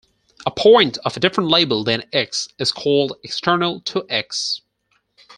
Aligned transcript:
A 0.47 0.49
point 0.49 0.97
of 1.05 1.15
a 1.15 1.19
different 1.19 1.51
label 1.51 1.83
than 1.83 2.05
"x" 2.11 2.49
is 2.57 2.71
called 2.71 3.17
external 3.23 3.81
to 3.81 4.03
"x". 4.09 4.61